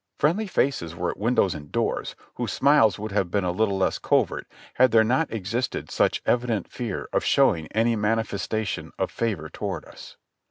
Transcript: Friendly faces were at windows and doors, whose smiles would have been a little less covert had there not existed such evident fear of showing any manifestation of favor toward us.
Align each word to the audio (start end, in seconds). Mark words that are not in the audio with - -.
Friendly 0.17 0.47
faces 0.47 0.95
were 0.95 1.11
at 1.11 1.19
windows 1.19 1.53
and 1.53 1.71
doors, 1.71 2.15
whose 2.33 2.51
smiles 2.51 2.97
would 2.97 3.11
have 3.11 3.29
been 3.29 3.43
a 3.43 3.51
little 3.51 3.77
less 3.77 3.99
covert 3.99 4.47
had 4.73 4.89
there 4.89 5.03
not 5.03 5.31
existed 5.31 5.91
such 5.91 6.23
evident 6.25 6.67
fear 6.71 7.07
of 7.13 7.23
showing 7.23 7.67
any 7.67 7.95
manifestation 7.95 8.91
of 8.97 9.11
favor 9.11 9.47
toward 9.47 9.85
us. 9.85 10.17